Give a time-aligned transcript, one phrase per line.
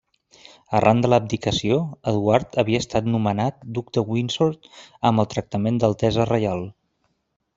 [0.77, 1.75] Arran de l'abdicació,
[2.11, 4.57] Eduard havia estat nomenat duc de Windsor
[5.11, 6.65] amb el tractament d'altesa reial.